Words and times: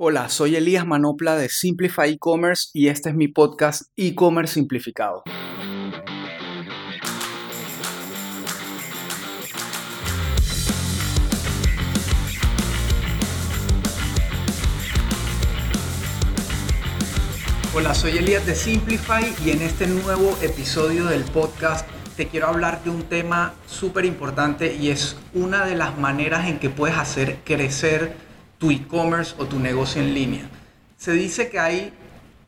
Hola, 0.00 0.28
soy 0.28 0.54
Elías 0.54 0.86
Manopla 0.86 1.34
de 1.34 1.48
Simplify 1.48 2.12
E-Commerce 2.12 2.68
y 2.72 2.86
este 2.86 3.08
es 3.08 3.16
mi 3.16 3.26
podcast 3.26 3.82
E-Commerce 3.96 4.54
Simplificado. 4.54 5.24
Hola, 17.74 17.92
soy 17.92 18.18
Elías 18.18 18.46
de 18.46 18.54
Simplify 18.54 19.24
y 19.44 19.50
en 19.50 19.62
este 19.62 19.88
nuevo 19.88 20.38
episodio 20.40 21.06
del 21.06 21.24
podcast 21.24 21.88
te 22.16 22.28
quiero 22.28 22.46
hablar 22.46 22.84
de 22.84 22.90
un 22.90 23.02
tema 23.02 23.54
súper 23.66 24.04
importante 24.04 24.76
y 24.76 24.90
es 24.90 25.16
una 25.34 25.66
de 25.66 25.74
las 25.74 25.98
maneras 25.98 26.48
en 26.48 26.60
que 26.60 26.70
puedes 26.70 26.96
hacer 26.96 27.40
crecer 27.44 28.27
tu 28.58 28.70
e-commerce 28.70 29.34
o 29.38 29.46
tu 29.46 29.58
negocio 29.58 30.02
en 30.02 30.14
línea. 30.14 30.48
Se 30.96 31.12
dice 31.12 31.48
que 31.48 31.58
hay 31.58 31.92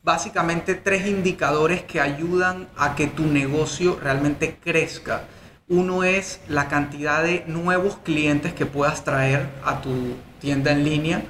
básicamente 0.03 0.75
tres 0.75 1.07
indicadores 1.07 1.83
que 1.83 2.01
ayudan 2.01 2.69
a 2.77 2.97
que 2.97 3.07
tu 3.07 3.27
negocio 3.27 3.99
realmente 4.03 4.59
crezca. 4.63 5.25
Uno 5.69 6.03
es 6.03 6.41
la 6.49 6.69
cantidad 6.69 7.23
de 7.23 7.45
nuevos 7.47 7.97
clientes 7.99 8.53
que 8.53 8.67
puedas 8.67 9.05
traer 9.05 9.49
a 9.65 9.81
tu 9.81 10.17
tienda 10.41 10.73
en 10.73 10.85
línea. 10.85 11.23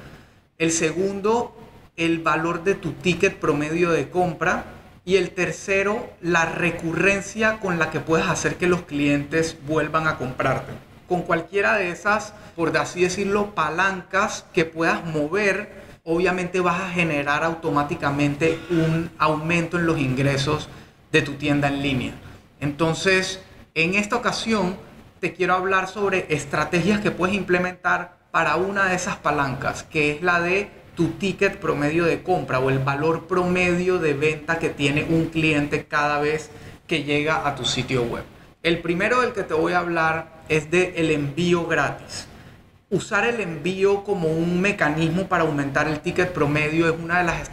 El 0.57 0.71
segundo, 0.71 1.55
el 1.95 2.19
valor 2.19 2.63
de 2.63 2.73
tu 2.73 2.93
ticket 2.93 3.37
promedio 3.37 3.91
de 3.91 4.09
compra. 4.09 4.65
Y 5.03 5.15
el 5.15 5.31
tercero, 5.31 6.11
la 6.21 6.45
recurrencia 6.45 7.59
con 7.59 7.79
la 7.79 7.89
que 7.89 7.99
puedes 7.99 8.27
hacer 8.27 8.57
que 8.57 8.67
los 8.67 8.83
clientes 8.83 9.57
vuelvan 9.67 10.07
a 10.07 10.17
comprarte 10.17 10.90
con 11.11 11.23
cualquiera 11.23 11.75
de 11.75 11.91
esas, 11.91 12.33
por 12.55 12.77
así 12.77 13.01
decirlo, 13.01 13.53
palancas 13.53 14.45
que 14.53 14.63
puedas 14.63 15.03
mover, 15.03 15.69
obviamente 16.05 16.61
vas 16.61 16.79
a 16.79 16.89
generar 16.89 17.43
automáticamente 17.43 18.57
un 18.69 19.11
aumento 19.17 19.77
en 19.77 19.87
los 19.87 19.99
ingresos 19.99 20.69
de 21.11 21.21
tu 21.21 21.33
tienda 21.33 21.67
en 21.67 21.81
línea. 21.81 22.13
Entonces, 22.61 23.41
en 23.75 23.95
esta 23.95 24.15
ocasión 24.15 24.77
te 25.19 25.33
quiero 25.33 25.53
hablar 25.53 25.89
sobre 25.89 26.33
estrategias 26.33 27.01
que 27.01 27.11
puedes 27.11 27.35
implementar 27.35 28.15
para 28.31 28.55
una 28.55 28.85
de 28.85 28.95
esas 28.95 29.17
palancas, 29.17 29.83
que 29.83 30.13
es 30.13 30.21
la 30.21 30.39
de 30.39 30.69
tu 30.95 31.09
ticket 31.09 31.57
promedio 31.57 32.05
de 32.05 32.23
compra 32.23 32.59
o 32.59 32.69
el 32.69 32.79
valor 32.79 33.27
promedio 33.27 33.99
de 33.99 34.13
venta 34.13 34.59
que 34.59 34.69
tiene 34.69 35.05
un 35.09 35.25
cliente 35.25 35.87
cada 35.87 36.21
vez 36.21 36.51
que 36.87 37.03
llega 37.03 37.45
a 37.45 37.55
tu 37.55 37.65
sitio 37.65 38.03
web. 38.03 38.23
El 38.63 38.79
primero 38.79 39.21
del 39.21 39.33
que 39.33 39.41
te 39.41 39.55
voy 39.55 39.73
a 39.73 39.79
hablar 39.79 40.40
es 40.51 40.69
de 40.69 40.93
el 40.97 41.11
envío 41.11 41.65
gratis. 41.65 42.27
Usar 42.89 43.25
el 43.25 43.39
envío 43.39 44.03
como 44.03 44.27
un 44.27 44.59
mecanismo 44.59 45.29
para 45.29 45.43
aumentar 45.43 45.87
el 45.87 46.01
ticket 46.01 46.33
promedio 46.33 46.89
es 46.93 46.99
una 47.01 47.19
de 47.19 47.23
las 47.23 47.49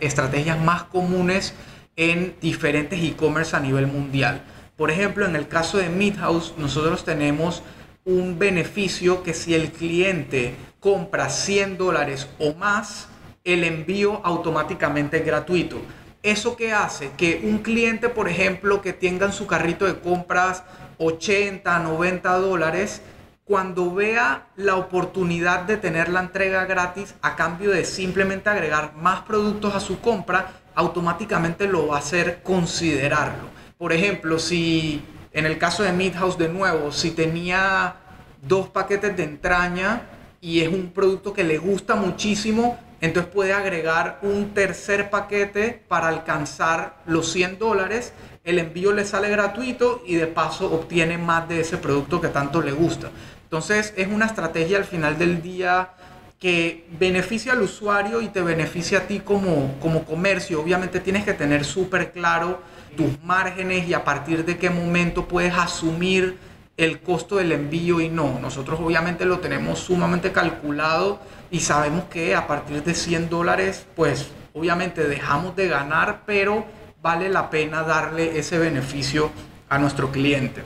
estrategias 0.00 0.58
más 0.58 0.82
comunes 0.82 1.54
en 1.94 2.34
diferentes 2.40 3.00
e-commerce 3.00 3.54
a 3.54 3.60
nivel 3.60 3.86
mundial. 3.86 4.42
Por 4.76 4.90
ejemplo, 4.90 5.26
en 5.26 5.36
el 5.36 5.46
caso 5.46 5.78
de 5.78 5.90
Midhouse, 5.90 6.54
nosotros 6.58 7.04
tenemos 7.04 7.62
un 8.04 8.36
beneficio 8.36 9.22
que 9.22 9.32
si 9.32 9.54
el 9.54 9.70
cliente 9.70 10.56
compra 10.80 11.28
100 11.28 11.78
dólares 11.78 12.26
o 12.40 12.54
más, 12.54 13.06
el 13.44 13.62
envío 13.62 14.20
automáticamente 14.24 15.18
es 15.18 15.24
gratuito. 15.24 15.80
¿Eso 16.24 16.56
qué 16.56 16.72
hace? 16.72 17.12
Que 17.16 17.42
un 17.44 17.58
cliente, 17.58 18.08
por 18.08 18.28
ejemplo, 18.28 18.82
que 18.82 18.92
tenga 18.92 19.26
en 19.26 19.32
su 19.32 19.46
carrito 19.46 19.86
de 19.86 20.00
compras 20.00 20.64
80, 21.00 21.78
90 21.78 22.38
dólares, 22.38 23.00
cuando 23.44 23.92
vea 23.92 24.46
la 24.56 24.76
oportunidad 24.76 25.62
de 25.62 25.78
tener 25.78 26.10
la 26.10 26.20
entrega 26.20 26.66
gratis 26.66 27.14
a 27.22 27.34
cambio 27.34 27.70
de 27.70 27.84
simplemente 27.84 28.50
agregar 28.50 28.94
más 28.94 29.22
productos 29.22 29.74
a 29.74 29.80
su 29.80 30.00
compra, 30.00 30.52
automáticamente 30.74 31.66
lo 31.66 31.88
va 31.88 31.96
a 31.96 31.98
hacer 32.00 32.42
considerarlo. 32.42 33.48
Por 33.78 33.92
ejemplo, 33.92 34.38
si 34.38 35.02
en 35.32 35.46
el 35.46 35.58
caso 35.58 35.82
de 35.82 35.92
Midhouse 35.92 36.38
de 36.38 36.48
nuevo, 36.48 36.92
si 36.92 37.12
tenía 37.12 37.96
dos 38.42 38.68
paquetes 38.68 39.16
de 39.16 39.24
entraña 39.24 40.02
y 40.40 40.60
es 40.60 40.68
un 40.68 40.90
producto 40.90 41.32
que 41.32 41.44
le 41.44 41.58
gusta 41.58 41.96
muchísimo, 41.96 42.78
entonces 43.00 43.32
puede 43.32 43.54
agregar 43.54 44.18
un 44.22 44.52
tercer 44.52 45.08
paquete 45.08 45.82
para 45.88 46.08
alcanzar 46.08 46.98
los 47.06 47.32
100 47.32 47.58
dólares 47.58 48.12
el 48.44 48.58
envío 48.58 48.92
le 48.92 49.04
sale 49.04 49.28
gratuito 49.28 50.02
y 50.06 50.14
de 50.14 50.26
paso 50.26 50.72
obtiene 50.72 51.18
más 51.18 51.48
de 51.48 51.60
ese 51.60 51.76
producto 51.76 52.20
que 52.20 52.28
tanto 52.28 52.62
le 52.62 52.72
gusta. 52.72 53.10
Entonces 53.44 53.92
es 53.96 54.08
una 54.08 54.26
estrategia 54.26 54.78
al 54.78 54.84
final 54.84 55.18
del 55.18 55.42
día 55.42 55.90
que 56.38 56.86
beneficia 56.98 57.52
al 57.52 57.60
usuario 57.60 58.22
y 58.22 58.28
te 58.28 58.40
beneficia 58.40 58.98
a 58.98 59.02
ti 59.02 59.20
como, 59.20 59.78
como 59.78 60.04
comercio. 60.04 60.60
Obviamente 60.62 61.00
tienes 61.00 61.24
que 61.24 61.34
tener 61.34 61.64
súper 61.64 62.12
claro 62.12 62.60
tus 62.96 63.22
márgenes 63.22 63.86
y 63.86 63.92
a 63.92 64.04
partir 64.04 64.44
de 64.44 64.56
qué 64.56 64.70
momento 64.70 65.28
puedes 65.28 65.52
asumir 65.54 66.38
el 66.78 67.00
costo 67.00 67.36
del 67.36 67.52
envío 67.52 68.00
y 68.00 68.08
no. 68.08 68.38
Nosotros 68.40 68.80
obviamente 68.80 69.26
lo 69.26 69.40
tenemos 69.40 69.80
sumamente 69.80 70.32
calculado 70.32 71.20
y 71.50 71.60
sabemos 71.60 72.04
que 72.04 72.34
a 72.34 72.46
partir 72.46 72.82
de 72.82 72.94
100 72.94 73.28
dólares, 73.28 73.86
pues 73.94 74.30
obviamente 74.54 75.06
dejamos 75.06 75.54
de 75.56 75.68
ganar, 75.68 76.22
pero 76.24 76.64
vale 77.02 77.28
la 77.28 77.50
pena 77.50 77.82
darle 77.82 78.38
ese 78.38 78.58
beneficio 78.58 79.30
a 79.68 79.78
nuestro 79.78 80.10
cliente. 80.10 80.62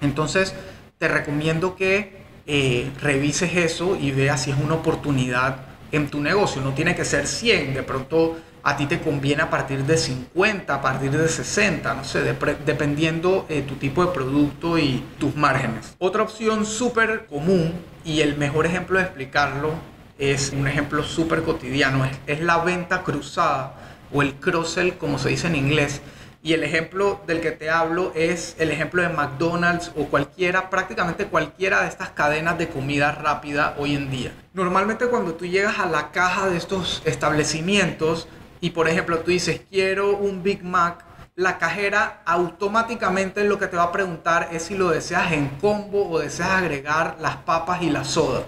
Entonces, 0.00 0.54
te 0.98 1.08
recomiendo 1.08 1.74
que 1.74 2.22
eh, 2.46 2.90
revises 3.00 3.56
eso 3.56 3.96
y 3.96 4.10
veas 4.12 4.42
si 4.42 4.50
es 4.50 4.56
una 4.58 4.74
oportunidad 4.74 5.56
en 5.90 6.08
tu 6.08 6.20
negocio. 6.20 6.62
No 6.62 6.72
tiene 6.72 6.94
que 6.94 7.04
ser 7.04 7.26
100, 7.26 7.74
de 7.74 7.82
pronto 7.82 8.36
a 8.64 8.76
ti 8.76 8.86
te 8.86 9.00
conviene 9.00 9.42
a 9.42 9.50
partir 9.50 9.84
de 9.84 9.96
50, 9.96 10.72
a 10.72 10.80
partir 10.80 11.10
de 11.10 11.28
60, 11.28 11.94
no 11.94 12.04
sé, 12.04 12.22
dependiendo 12.64 13.46
eh, 13.48 13.62
tu 13.62 13.74
tipo 13.74 14.04
de 14.04 14.12
producto 14.12 14.78
y 14.78 15.04
tus 15.18 15.34
márgenes. 15.34 15.96
Otra 15.98 16.22
opción 16.22 16.64
súper 16.64 17.26
común 17.26 17.72
y 18.04 18.20
el 18.20 18.36
mejor 18.36 18.66
ejemplo 18.66 18.98
de 18.98 19.04
explicarlo 19.04 19.74
es 20.18 20.50
un 20.50 20.68
ejemplo 20.68 21.02
súper 21.02 21.42
cotidiano, 21.42 22.08
es 22.26 22.40
la 22.40 22.58
venta 22.58 23.02
cruzada 23.02 23.81
o 24.12 24.22
el 24.22 24.34
cross-sell 24.34 24.96
como 24.98 25.18
se 25.18 25.30
dice 25.30 25.46
en 25.46 25.56
inglés. 25.56 26.00
Y 26.44 26.54
el 26.54 26.64
ejemplo 26.64 27.20
del 27.26 27.40
que 27.40 27.52
te 27.52 27.70
hablo 27.70 28.12
es 28.16 28.56
el 28.58 28.72
ejemplo 28.72 29.00
de 29.02 29.10
McDonald's 29.10 29.92
o 29.96 30.06
cualquiera, 30.06 30.70
prácticamente 30.70 31.26
cualquiera 31.26 31.82
de 31.82 31.88
estas 31.88 32.10
cadenas 32.10 32.58
de 32.58 32.68
comida 32.68 33.12
rápida 33.12 33.76
hoy 33.78 33.94
en 33.94 34.10
día. 34.10 34.32
Normalmente 34.52 35.06
cuando 35.06 35.34
tú 35.34 35.46
llegas 35.46 35.78
a 35.78 35.86
la 35.86 36.10
caja 36.10 36.48
de 36.48 36.56
estos 36.56 37.00
establecimientos 37.04 38.26
y 38.60 38.70
por 38.70 38.88
ejemplo 38.88 39.20
tú 39.20 39.30
dices 39.30 39.60
quiero 39.70 40.16
un 40.16 40.42
Big 40.42 40.64
Mac, 40.64 41.04
la 41.36 41.58
cajera 41.58 42.22
automáticamente 42.26 43.44
lo 43.44 43.58
que 43.58 43.68
te 43.68 43.76
va 43.76 43.84
a 43.84 43.92
preguntar 43.92 44.48
es 44.52 44.64
si 44.64 44.76
lo 44.76 44.90
deseas 44.90 45.30
en 45.32 45.48
combo 45.60 46.10
o 46.10 46.18
deseas 46.18 46.50
agregar 46.50 47.16
las 47.20 47.36
papas 47.36 47.82
y 47.82 47.90
la 47.90 48.04
soda. 48.04 48.44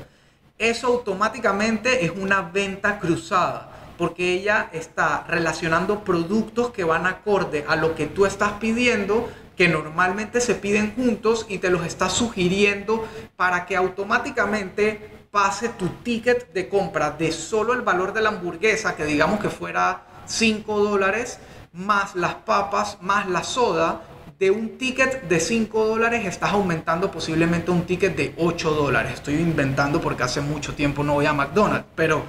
Eso 0.58 0.88
automáticamente 0.88 2.04
es 2.04 2.10
una 2.10 2.42
venta 2.42 2.98
cruzada 2.98 3.74
porque 3.97 4.32
ella 4.32 4.69
está 4.72 5.25
relacionando 5.28 6.05
productos 6.05 6.71
que 6.71 6.84
van 6.84 7.06
acorde 7.06 7.65
a 7.69 7.77
lo 7.77 7.94
que 7.94 8.06
tú 8.06 8.27
estás 8.27 8.53
pidiendo, 8.55 9.28
que 9.56 9.69
normalmente 9.69 10.41
se 10.41 10.55
piden 10.55 10.94
juntos 10.94 11.47
y 11.49 11.59
te 11.59 11.71
los 11.71 11.87
está 11.87 12.09
sugiriendo 12.09 13.06
para 13.37 13.66
que 13.66 13.77
automáticamente 13.77 15.27
pase 15.31 15.69
tu 15.69 15.88
ticket 15.88 16.53
de 16.53 16.69
compra 16.69 17.10
de 17.10 17.32
solo 17.32 17.72
el 17.72 17.82
valor 17.82 18.12
de 18.12 18.22
la 18.22 18.31
hamburguesa, 18.31 18.97
que 18.97 19.05
digamos 19.05 19.41
que 19.41 19.50
fuera 19.50 20.03
5 20.26 20.78
dólares, 20.81 21.38
más 21.72 22.15
las 22.15 22.34
papas, 22.34 22.99
más 23.00 23.28
la 23.28 23.43
soda, 23.43 24.03
de 24.38 24.50
un 24.50 24.78
ticket 24.78 25.22
de 25.28 25.41
5 25.41 25.87
dólares 25.87 26.26
estás 26.26 26.53
aumentando 26.53 27.11
posiblemente 27.11 27.71
un 27.71 27.82
ticket 27.82 28.16
de 28.16 28.34
8 28.37 28.71
dólares. 28.72 29.15
Estoy 29.15 29.34
inventando 29.34 30.00
porque 30.00 30.25
hace 30.25 30.41
mucho 30.41 30.75
tiempo 30.75 31.03
no 31.05 31.15
voy 31.15 31.26
a 31.26 31.32
McDonald's, 31.32 31.87
pero 31.94 32.22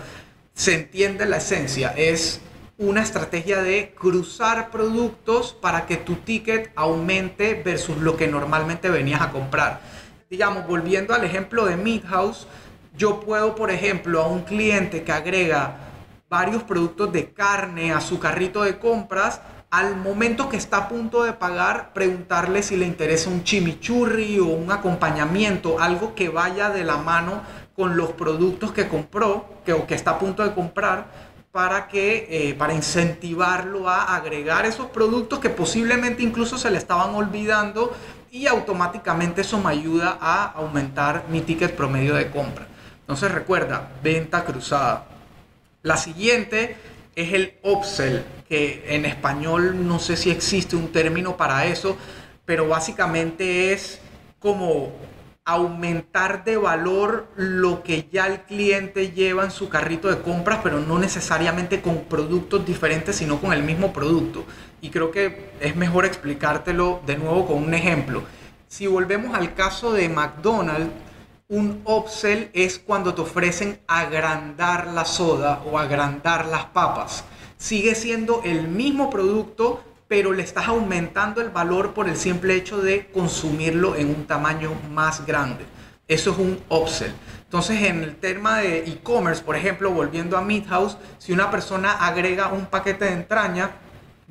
se 0.55 0.73
entiende 0.73 1.25
la 1.25 1.37
esencia, 1.37 1.93
es 1.97 2.39
una 2.77 3.01
estrategia 3.01 3.61
de 3.61 3.93
cruzar 3.93 4.71
productos 4.71 5.53
para 5.53 5.85
que 5.85 5.97
tu 5.97 6.15
ticket 6.15 6.71
aumente 6.75 7.61
versus 7.63 7.97
lo 7.97 8.15
que 8.15 8.27
normalmente 8.27 8.89
venías 8.89 9.21
a 9.21 9.31
comprar. 9.31 9.81
Digamos, 10.29 10.65
volviendo 10.65 11.13
al 11.13 11.25
ejemplo 11.25 11.65
de 11.65 11.75
Midhouse, 11.75 12.47
yo 12.97 13.19
puedo, 13.19 13.53
por 13.53 13.69
ejemplo, 13.69 14.21
a 14.21 14.27
un 14.27 14.43
cliente 14.43 15.03
que 15.03 15.11
agrega 15.11 15.75
varios 16.29 16.63
productos 16.63 17.11
de 17.11 17.33
carne 17.33 17.91
a 17.91 17.99
su 17.99 18.19
carrito 18.19 18.63
de 18.63 18.79
compras, 18.79 19.41
al 19.71 19.97
momento 19.97 20.47
que 20.47 20.55
está 20.55 20.77
a 20.77 20.87
punto 20.87 21.23
de 21.23 21.33
pagar, 21.33 21.91
preguntarle 21.93 22.63
si 22.63 22.77
le 22.77 22.85
interesa 22.85 23.29
un 23.29 23.43
chimichurri 23.43 24.39
o 24.39 24.45
un 24.45 24.71
acompañamiento, 24.71 25.81
algo 25.81 26.15
que 26.15 26.29
vaya 26.29 26.69
de 26.69 26.85
la 26.85 26.95
mano 26.95 27.41
con 27.75 27.97
los 27.97 28.11
productos 28.11 28.71
que 28.71 28.87
compró 28.87 29.45
que, 29.65 29.73
o 29.73 29.85
que 29.85 29.95
está 29.95 30.11
a 30.11 30.19
punto 30.19 30.43
de 30.43 30.53
comprar 30.53 31.05
para, 31.51 31.87
que, 31.87 32.27
eh, 32.29 32.53
para 32.53 32.73
incentivarlo 32.73 33.89
a 33.89 34.15
agregar 34.15 34.65
esos 34.65 34.87
productos 34.87 35.39
que 35.39 35.49
posiblemente 35.49 36.23
incluso 36.23 36.57
se 36.57 36.69
le 36.69 36.77
estaban 36.77 37.15
olvidando 37.15 37.95
y 38.31 38.47
automáticamente 38.47 39.41
eso 39.41 39.59
me 39.59 39.71
ayuda 39.71 40.17
a 40.19 40.51
aumentar 40.51 41.25
mi 41.29 41.41
ticket 41.41 41.73
promedio 41.75 42.15
de 42.15 42.29
compra. 42.29 42.67
Entonces 42.99 43.31
recuerda, 43.31 43.89
venta 44.03 44.43
cruzada. 44.43 45.05
La 45.81 45.95
siguiente 45.95 46.75
es 47.15 47.33
el 47.33 47.53
upsell, 47.63 48.23
que 48.49 48.83
en 48.89 49.05
español 49.05 49.87
no 49.87 49.99
sé 49.99 50.17
si 50.17 50.31
existe 50.31 50.75
un 50.75 50.91
término 50.91 51.37
para 51.37 51.65
eso, 51.67 51.95
pero 52.43 52.67
básicamente 52.67 53.71
es 53.71 54.01
como 54.39 54.91
aumentar 55.45 56.43
de 56.43 56.57
valor 56.57 57.27
lo 57.35 57.83
que 57.83 58.09
ya 58.11 58.25
el 58.25 58.41
cliente 58.41 59.11
lleva 59.11 59.43
en 59.43 59.51
su 59.51 59.69
carrito 59.69 60.09
de 60.09 60.21
compras, 60.21 60.59
pero 60.63 60.79
no 60.79 60.97
necesariamente 60.97 61.81
con 61.83 62.05
productos 62.05 62.65
diferentes, 62.65 63.17
sino 63.17 63.39
con 63.39 63.53
el 63.53 63.61
mismo 63.61 63.93
producto. 63.93 64.43
Y 64.81 64.89
creo 64.89 65.11
que 65.11 65.51
es 65.59 65.75
mejor 65.75 66.05
explicártelo 66.05 67.01
de 67.05 67.17
nuevo 67.17 67.45
con 67.45 67.63
un 67.63 67.73
ejemplo. 67.75 68.23
Si 68.67 68.87
volvemos 68.87 69.35
al 69.35 69.53
caso 69.53 69.93
de 69.93 70.09
McDonald's, 70.09 70.91
un 71.47 71.83
upsell 71.85 72.49
es 72.53 72.79
cuando 72.79 73.13
te 73.13 73.21
ofrecen 73.21 73.79
agrandar 73.87 74.87
la 74.87 75.05
soda 75.05 75.61
o 75.71 75.77
agrandar 75.77 76.47
las 76.47 76.65
papas. 76.65 77.23
Sigue 77.57 77.93
siendo 77.93 78.41
el 78.43 78.67
mismo 78.67 79.11
producto, 79.11 79.83
pero 80.07 80.33
le 80.33 80.43
estás 80.43 80.67
aumentando 80.67 81.41
el 81.41 81.49
valor 81.49 81.93
por 81.93 82.07
el 82.07 82.15
simple 82.15 82.55
hecho 82.55 82.81
de 82.81 83.07
consumirlo 83.07 83.95
en 83.95 84.09
un 84.09 84.25
tamaño 84.25 84.71
más 84.91 85.25
grande. 85.25 85.65
Eso 86.07 86.31
es 86.31 86.37
un 86.37 86.59
upsell. 86.69 87.13
Entonces, 87.43 87.81
en 87.81 88.03
el 88.03 88.15
tema 88.15 88.59
de 88.59 88.79
e-commerce, 88.79 89.41
por 89.43 89.55
ejemplo, 89.55 89.89
volviendo 89.91 90.37
a 90.37 90.41
Meat 90.41 90.67
House, 90.67 90.97
si 91.17 91.33
una 91.33 91.49
persona 91.49 91.93
agrega 91.93 92.49
un 92.49 92.67
paquete 92.67 93.05
de 93.05 93.13
entraña, 93.13 93.71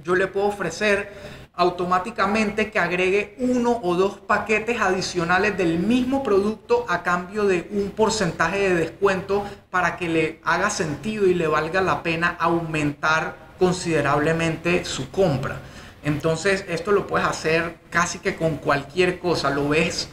yo 0.02 0.14
le 0.14 0.28
puedo 0.28 0.46
ofrecer 0.46 1.12
automáticamente 1.56 2.70
que 2.70 2.78
agregue 2.78 3.36
uno 3.38 3.80
o 3.82 3.94
dos 3.94 4.18
paquetes 4.18 4.80
adicionales 4.80 5.56
del 5.56 5.78
mismo 5.78 6.22
producto 6.22 6.84
a 6.88 7.02
cambio 7.02 7.44
de 7.44 7.68
un 7.70 7.90
porcentaje 7.90 8.58
de 8.58 8.74
descuento 8.74 9.44
para 9.70 9.96
que 9.96 10.08
le 10.08 10.40
haga 10.44 10.70
sentido 10.70 11.26
y 11.26 11.34
le 11.34 11.46
valga 11.46 11.80
la 11.80 12.02
pena 12.02 12.36
aumentar 12.40 13.44
considerablemente 13.58 14.84
su 14.84 15.10
compra. 15.10 15.58
Entonces 16.04 16.64
esto 16.68 16.92
lo 16.92 17.06
puedes 17.06 17.26
hacer 17.26 17.76
casi 17.90 18.18
que 18.18 18.36
con 18.36 18.56
cualquier 18.56 19.18
cosa, 19.18 19.50
lo 19.50 19.70
ves. 19.70 20.08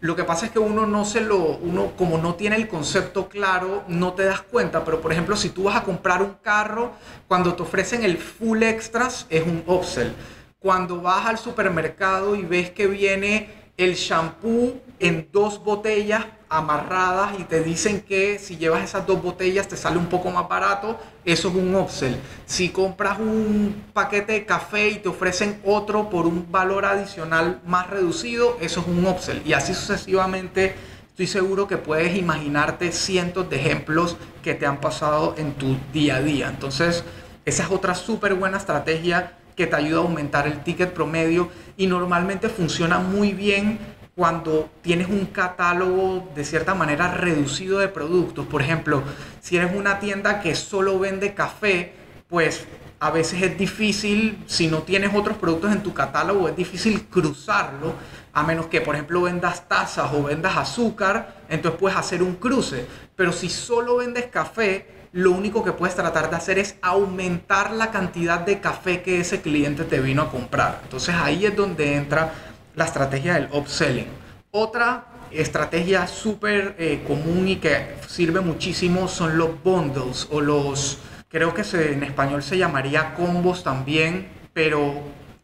Lo 0.00 0.16
que 0.16 0.24
pasa 0.24 0.46
es 0.46 0.52
que 0.52 0.58
uno 0.58 0.86
no 0.86 1.04
se 1.04 1.20
lo, 1.20 1.38
uno 1.38 1.92
como 1.96 2.18
no 2.18 2.34
tiene 2.34 2.56
el 2.56 2.68
concepto 2.68 3.28
claro, 3.28 3.84
no 3.88 4.14
te 4.14 4.24
das 4.24 4.42
cuenta. 4.42 4.84
Pero 4.84 5.00
por 5.00 5.12
ejemplo, 5.12 5.36
si 5.36 5.50
tú 5.50 5.64
vas 5.64 5.76
a 5.76 5.82
comprar 5.82 6.22
un 6.22 6.34
carro, 6.42 6.92
cuando 7.28 7.54
te 7.54 7.62
ofrecen 7.62 8.04
el 8.04 8.18
full 8.18 8.62
extras 8.62 9.26
es 9.28 9.42
un 9.46 9.62
upsell. 9.66 10.12
Cuando 10.58 11.00
vas 11.00 11.26
al 11.26 11.38
supermercado 11.38 12.34
y 12.34 12.42
ves 12.42 12.70
que 12.70 12.86
viene 12.86 13.48
el 13.76 13.94
shampoo 13.94 14.80
en 14.98 15.28
dos 15.32 15.62
botellas 15.62 16.26
amarradas 16.50 17.38
y 17.38 17.44
te 17.44 17.62
dicen 17.62 18.00
que 18.00 18.40
si 18.40 18.56
llevas 18.56 18.82
esas 18.82 19.06
dos 19.06 19.22
botellas 19.22 19.68
te 19.68 19.76
sale 19.76 19.98
un 19.98 20.06
poco 20.06 20.32
más 20.32 20.48
barato, 20.48 20.98
eso 21.24 21.48
es 21.48 21.54
un 21.54 21.74
upsell. 21.76 22.16
Si 22.44 22.70
compras 22.70 23.20
un 23.20 23.84
paquete 23.92 24.32
de 24.32 24.46
café 24.46 24.88
y 24.88 24.96
te 24.96 25.08
ofrecen 25.08 25.60
otro 25.64 26.10
por 26.10 26.26
un 26.26 26.50
valor 26.50 26.84
adicional 26.84 27.60
más 27.64 27.88
reducido, 27.88 28.58
eso 28.60 28.80
es 28.80 28.86
un 28.88 29.06
upsell. 29.06 29.40
Y 29.46 29.52
así 29.52 29.74
sucesivamente, 29.74 30.74
estoy 31.08 31.28
seguro 31.28 31.68
que 31.68 31.76
puedes 31.76 32.16
imaginarte 32.16 32.90
cientos 32.90 33.48
de 33.48 33.56
ejemplos 33.56 34.16
que 34.42 34.54
te 34.54 34.66
han 34.66 34.80
pasado 34.80 35.36
en 35.38 35.52
tu 35.52 35.76
día 35.92 36.16
a 36.16 36.20
día. 36.20 36.48
Entonces, 36.48 37.04
esa 37.44 37.62
es 37.62 37.70
otra 37.70 37.94
súper 37.94 38.34
buena 38.34 38.58
estrategia 38.58 39.36
que 39.54 39.66
te 39.66 39.76
ayuda 39.76 40.00
a 40.00 40.02
aumentar 40.02 40.46
el 40.46 40.64
ticket 40.64 40.92
promedio 40.92 41.48
y 41.76 41.86
normalmente 41.86 42.48
funciona 42.48 42.98
muy 42.98 43.34
bien 43.34 43.78
cuando 44.14 44.68
tienes 44.82 45.08
un 45.08 45.26
catálogo 45.26 46.28
de 46.34 46.44
cierta 46.44 46.74
manera 46.74 47.12
reducido 47.14 47.78
de 47.78 47.88
productos. 47.88 48.46
Por 48.46 48.62
ejemplo, 48.62 49.02
si 49.40 49.56
eres 49.56 49.74
una 49.74 49.98
tienda 49.98 50.40
que 50.40 50.54
solo 50.54 50.98
vende 50.98 51.34
café, 51.34 51.92
pues 52.28 52.66
a 52.98 53.10
veces 53.10 53.42
es 53.42 53.56
difícil, 53.56 54.42
si 54.46 54.66
no 54.66 54.82
tienes 54.82 55.14
otros 55.14 55.38
productos 55.38 55.72
en 55.72 55.82
tu 55.82 55.94
catálogo, 55.94 56.48
es 56.48 56.56
difícil 56.56 57.06
cruzarlo, 57.06 57.94
a 58.32 58.42
menos 58.42 58.66
que, 58.66 58.82
por 58.82 58.94
ejemplo, 58.94 59.22
vendas 59.22 59.66
tazas 59.66 60.12
o 60.12 60.24
vendas 60.24 60.56
azúcar, 60.56 61.36
entonces 61.48 61.80
puedes 61.80 61.98
hacer 61.98 62.22
un 62.22 62.34
cruce. 62.34 62.86
Pero 63.16 63.32
si 63.32 63.48
solo 63.48 63.96
vendes 63.96 64.26
café, 64.26 64.86
lo 65.12 65.32
único 65.32 65.64
que 65.64 65.72
puedes 65.72 65.96
tratar 65.96 66.30
de 66.30 66.36
hacer 66.36 66.58
es 66.58 66.76
aumentar 66.82 67.72
la 67.72 67.90
cantidad 67.90 68.38
de 68.40 68.60
café 68.60 69.02
que 69.02 69.20
ese 69.20 69.40
cliente 69.40 69.84
te 69.84 70.00
vino 70.00 70.22
a 70.22 70.30
comprar. 70.30 70.80
Entonces 70.84 71.14
ahí 71.14 71.46
es 71.46 71.56
donde 71.56 71.96
entra 71.96 72.32
la 72.80 72.86
estrategia 72.86 73.34
del 73.34 73.50
upselling. 73.52 74.06
Otra 74.52 75.04
estrategia 75.30 76.06
súper 76.06 76.76
eh, 76.78 77.04
común 77.06 77.46
y 77.46 77.56
que 77.56 77.96
sirve 78.08 78.40
muchísimo 78.40 79.06
son 79.06 79.36
los 79.36 79.62
bundles 79.62 80.26
o 80.30 80.40
los, 80.40 80.96
creo 81.28 81.52
que 81.52 81.60
en 81.74 82.02
español 82.02 82.42
se 82.42 82.56
llamaría 82.56 83.12
combos 83.12 83.62
también, 83.62 84.30
pero 84.54 84.94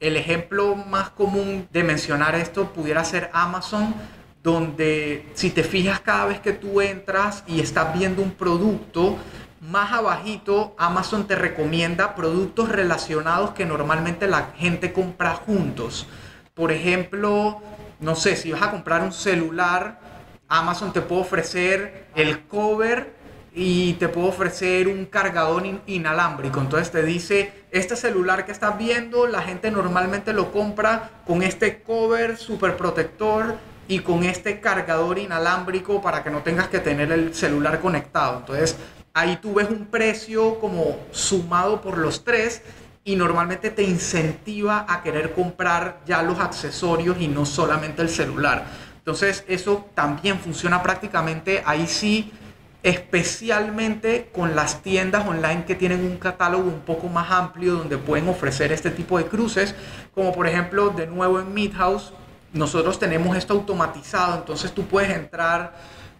el 0.00 0.16
ejemplo 0.16 0.76
más 0.76 1.10
común 1.10 1.68
de 1.70 1.84
mencionar 1.84 2.34
esto 2.36 2.72
pudiera 2.72 3.04
ser 3.04 3.28
Amazon, 3.34 3.94
donde 4.42 5.28
si 5.34 5.50
te 5.50 5.62
fijas 5.62 6.00
cada 6.00 6.24
vez 6.24 6.40
que 6.40 6.54
tú 6.54 6.80
entras 6.80 7.44
y 7.46 7.60
estás 7.60 7.92
viendo 7.98 8.22
un 8.22 8.30
producto, 8.30 9.18
más 9.60 9.92
abajito 9.92 10.74
Amazon 10.78 11.26
te 11.26 11.36
recomienda 11.36 12.14
productos 12.14 12.70
relacionados 12.70 13.50
que 13.50 13.66
normalmente 13.66 14.26
la 14.26 14.54
gente 14.56 14.94
compra 14.94 15.34
juntos. 15.34 16.06
Por 16.56 16.72
ejemplo, 16.72 17.60
no 18.00 18.16
sé, 18.16 18.34
si 18.34 18.50
vas 18.50 18.62
a 18.62 18.70
comprar 18.70 19.02
un 19.02 19.12
celular, 19.12 20.00
Amazon 20.48 20.90
te 20.90 21.02
puede 21.02 21.20
ofrecer 21.20 22.06
el 22.14 22.46
cover 22.46 23.12
y 23.54 23.92
te 23.94 24.08
puede 24.08 24.28
ofrecer 24.28 24.88
un 24.88 25.04
cargador 25.04 25.64
inalámbrico. 25.86 26.58
Entonces 26.58 26.90
te 26.90 27.02
dice, 27.02 27.52
este 27.72 27.94
celular 27.94 28.46
que 28.46 28.52
estás 28.52 28.78
viendo, 28.78 29.26
la 29.26 29.42
gente 29.42 29.70
normalmente 29.70 30.32
lo 30.32 30.50
compra 30.50 31.10
con 31.26 31.42
este 31.42 31.82
cover 31.82 32.38
super 32.38 32.78
protector 32.78 33.56
y 33.86 33.98
con 33.98 34.24
este 34.24 34.58
cargador 34.62 35.18
inalámbrico 35.18 36.00
para 36.00 36.24
que 36.24 36.30
no 36.30 36.42
tengas 36.42 36.68
que 36.68 36.78
tener 36.78 37.12
el 37.12 37.34
celular 37.34 37.80
conectado. 37.80 38.38
Entonces 38.38 38.78
ahí 39.12 39.36
tú 39.42 39.52
ves 39.52 39.68
un 39.68 39.84
precio 39.84 40.58
como 40.58 40.96
sumado 41.10 41.82
por 41.82 41.98
los 41.98 42.24
tres 42.24 42.62
y 43.06 43.14
normalmente 43.14 43.70
te 43.70 43.84
incentiva 43.84 44.84
a 44.88 45.00
querer 45.00 45.32
comprar 45.32 46.00
ya 46.04 46.22
los 46.22 46.40
accesorios 46.40 47.16
y 47.20 47.28
no 47.28 47.46
solamente 47.46 48.02
el 48.02 48.08
celular. 48.08 48.66
Entonces 48.98 49.44
eso 49.46 49.88
también 49.94 50.40
funciona 50.40 50.82
prácticamente 50.82 51.62
ahí 51.64 51.86
sí, 51.86 52.32
especialmente 52.82 54.28
con 54.34 54.56
las 54.56 54.82
tiendas 54.82 55.24
online 55.24 55.64
que 55.64 55.76
tienen 55.76 56.04
un 56.04 56.16
catálogo 56.16 56.64
un 56.64 56.80
poco 56.80 57.08
más 57.08 57.30
amplio 57.30 57.74
donde 57.74 57.96
pueden 57.96 58.28
ofrecer 58.28 58.72
este 58.72 58.90
tipo 58.90 59.18
de 59.18 59.26
cruces, 59.26 59.76
como 60.12 60.32
por 60.32 60.48
ejemplo 60.48 60.90
de 60.90 61.06
nuevo 61.06 61.38
en 61.38 61.54
Midhouse, 61.54 62.12
nosotros 62.52 62.98
tenemos 62.98 63.36
esto 63.36 63.54
automatizado, 63.54 64.38
entonces 64.38 64.72
tú 64.72 64.84
puedes 64.84 65.16
entrar, 65.16 65.76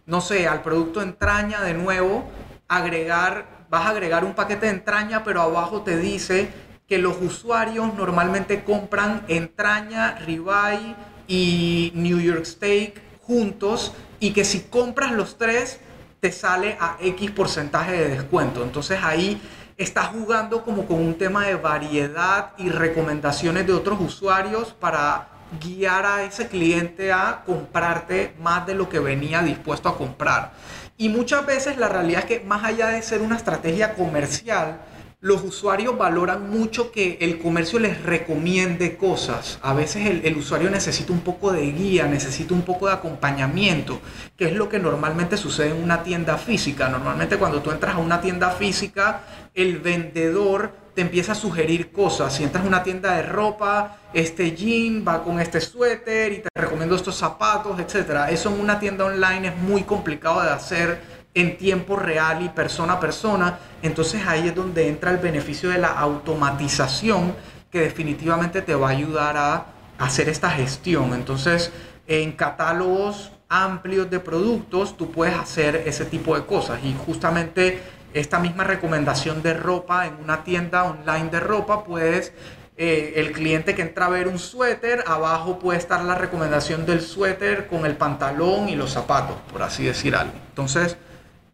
no 0.06 0.20
sé, 0.20 0.46
al 0.46 0.62
producto 0.62 1.02
entraña 1.02 1.62
de 1.62 1.75
nuevo 1.75 2.30
agregar, 2.68 3.66
vas 3.68 3.87
a 3.87 3.90
agregar 3.90 4.25
un 4.25 4.34
paquete 4.34 4.66
de 4.66 4.72
entraña, 4.72 5.25
pero 5.25 5.42
abajo 5.42 5.82
te 5.82 5.96
dice 5.96 6.65
que 6.88 6.98
los 6.98 7.20
usuarios 7.20 7.94
normalmente 7.94 8.62
compran 8.62 9.24
entraña, 9.28 10.18
ribeye 10.18 10.94
y 11.26 11.92
New 11.94 12.20
York 12.20 12.44
Steak 12.44 13.00
juntos 13.22 13.92
y 14.20 14.32
que 14.32 14.44
si 14.44 14.60
compras 14.60 15.12
los 15.12 15.36
tres 15.36 15.80
te 16.20 16.30
sale 16.30 16.76
a 16.80 16.96
X 17.00 17.30
porcentaje 17.32 17.92
de 17.92 18.08
descuento. 18.08 18.62
Entonces 18.62 19.00
ahí 19.02 19.40
estás 19.76 20.08
jugando 20.08 20.62
como 20.62 20.86
con 20.86 20.98
un 20.98 21.18
tema 21.18 21.46
de 21.46 21.56
variedad 21.56 22.52
y 22.56 22.70
recomendaciones 22.70 23.66
de 23.66 23.72
otros 23.72 24.00
usuarios 24.00 24.72
para 24.72 25.28
guiar 25.60 26.06
a 26.06 26.24
ese 26.24 26.48
cliente 26.48 27.12
a 27.12 27.42
comprarte 27.44 28.34
más 28.40 28.66
de 28.66 28.74
lo 28.74 28.88
que 28.88 28.98
venía 29.00 29.42
dispuesto 29.42 29.88
a 29.88 29.98
comprar. 29.98 30.52
Y 30.96 31.08
muchas 31.08 31.44
veces 31.44 31.76
la 31.76 31.88
realidad 31.88 32.20
es 32.20 32.26
que 32.26 32.44
más 32.44 32.64
allá 32.64 32.88
de 32.88 33.02
ser 33.02 33.20
una 33.20 33.36
estrategia 33.36 33.94
comercial, 33.94 34.80
los 35.26 35.42
usuarios 35.42 35.99
valoran 35.99 36.49
mucho 36.49 36.92
que 36.92 37.18
el 37.21 37.40
comercio 37.40 37.80
les 37.80 38.00
recomiende 38.04 38.97
cosas. 38.97 39.59
A 39.61 39.75
veces 39.75 40.06
el, 40.23 40.37
usuario 40.37 40.71
necesita 40.71 41.12
un 41.12 41.23
poco 41.23 41.50
de 41.50 41.73
guía, 41.73 42.06
necesita 42.06 42.54
un 42.54 42.62
poco 42.62 42.87
de 42.87 42.92
acompañamiento, 42.92 44.00
que 44.37 44.45
es 44.45 44.52
lo 44.52 44.68
que 44.68 44.78
normalmente 44.78 45.37
sucede 45.37 45.71
en 45.71 45.83
una 45.83 46.04
tienda 46.04 46.38
física. 46.38 46.88
Normalmente 46.88 47.38
cuando 47.38 47.61
tú 47.61 47.73
entras 47.73 47.97
a 47.97 47.99
una 47.99 48.21
tienda 48.21 48.52
física, 48.52 49.23
el 49.52 49.80
vendedor 49.80 50.71
te 50.95 51.02
empieza 51.02 51.33
a 51.33 51.35
sugerir 51.35 51.90
cosas. 51.90 52.33
Si 52.33 52.45
entras 52.45 52.62
a 52.62 52.68
una 52.68 52.85
tienda 52.85 53.16
de 53.16 53.25
ropa, 53.25 53.97
este 54.14 54.54
jean 54.54 55.04
va 55.06 55.25
con 55.25 55.40
este 55.40 55.61
suéter 55.61 56.33
y 56.35 56.38
te 56.38 56.49
recomiendo 56.54 56.95
estos 56.95 57.16
zapatos, 57.16 57.80
etc. 57.80 58.28
Eso 58.30 58.50
en 58.50 58.61
una 58.61 58.78
tienda 58.78 59.04
online 59.04 59.49
es 59.49 59.56
muy 59.56 59.83
complicado 59.83 60.40
de 60.40 60.50
hacer 60.50 61.15
en 61.36 61.58
tiempo 61.58 61.96
real 61.96 62.42
y 62.42 62.48
persona 62.48 62.94
a 62.94 63.00
persona. 63.00 63.58
Entonces 63.82 64.26
ahí 64.26 64.48
es 64.48 64.54
donde 64.54 64.88
entra 64.88 65.10
el 65.10 65.18
beneficio 65.18 65.68
de 65.68 65.78
la 65.78 65.88
automatización 65.88 67.34
que 67.70 67.80
definitivamente 67.80 68.62
te 68.62 68.74
va 68.74 68.88
a 68.88 68.92
ayudar 68.92 69.36
a 69.36 69.66
hacer 69.98 70.30
esta 70.30 70.50
gestión. 70.50 71.12
Entonces 71.12 71.70
en 72.08 72.32
catálogos 72.32 73.32
amplios 73.50 74.10
de 74.10 74.18
productos 74.18 74.96
tú 74.96 75.12
puedes 75.12 75.36
hacer 75.36 75.84
ese 75.86 76.06
tipo 76.06 76.34
de 76.34 76.46
cosas 76.46 76.80
y 76.82 76.96
justamente 77.04 77.80
esta 78.14 78.38
misma 78.38 78.64
recomendación 78.64 79.42
de 79.42 79.52
ropa 79.52 80.06
en 80.06 80.14
una 80.24 80.42
tienda 80.42 80.84
online 80.84 81.28
de 81.28 81.40
ropa, 81.40 81.84
puedes 81.84 82.32
eh, 82.78 83.12
el 83.16 83.32
cliente 83.32 83.74
que 83.74 83.82
entra 83.82 84.06
a 84.06 84.08
ver 84.08 84.26
un 84.26 84.38
suéter, 84.38 85.04
abajo 85.06 85.58
puede 85.58 85.78
estar 85.78 86.02
la 86.02 86.14
recomendación 86.14 86.86
del 86.86 87.02
suéter 87.02 87.66
con 87.66 87.84
el 87.84 87.96
pantalón 87.96 88.70
y 88.70 88.74
los 88.76 88.92
zapatos, 88.92 89.36
por 89.52 89.62
así 89.62 89.84
decir 89.84 90.16
algo. 90.16 90.32
Entonces, 90.48 90.96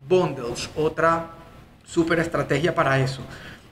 bundles, 0.09 0.71
otra 0.77 1.31
súper 1.85 2.21
estrategia 2.21 2.75
para 2.75 2.99
eso. 2.99 3.23